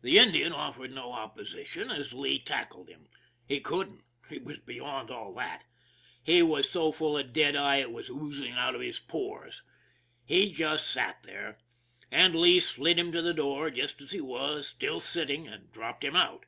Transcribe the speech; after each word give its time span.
The 0.00 0.18
Indian 0.18 0.54
offered 0.54 0.92
no 0.94 1.12
opposition 1.12 1.90
as 1.90 2.14
Lee 2.14 2.38
tackled 2.38 2.88
him. 2.88 3.08
He 3.46 3.60
couldn't 3.60 4.00
he 4.30 4.38
was 4.38 4.60
beyond 4.60 5.10
all 5.10 5.34
that 5.34 5.66
he 6.22 6.42
was 6.42 6.70
so 6.70 6.90
full 6.92 7.18
of 7.18 7.34
dead 7.34 7.54
eye 7.54 7.76
it 7.76 7.92
was 7.92 8.08
oozing 8.08 8.52
out 8.54 8.72
by 8.72 8.78
the 8.80 8.98
pores. 9.06 9.60
He 10.24 10.50
just 10.50 10.88
sat 10.88 11.24
there, 11.24 11.58
and 12.10 12.34
Lee 12.34 12.58
slid 12.58 12.98
him 12.98 13.12
to 13.12 13.20
the 13.20 13.34
door 13.34 13.70
just 13.70 14.00
as 14.00 14.12
he 14.12 14.20
was, 14.22 14.66
still 14.68 14.98
sitting, 14.98 15.46
and 15.46 15.70
dropped 15.70 16.04
him 16.04 16.16
out. 16.16 16.46